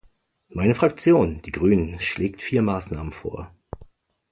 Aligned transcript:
Meine 0.49 0.73
Fraktion, 0.73 1.43
die 1.43 1.51
Grünen, 1.51 1.99
schlägt 1.99 2.41
vier 2.41 2.63
Maßnahmen 2.63 3.11
vor. 3.11 3.53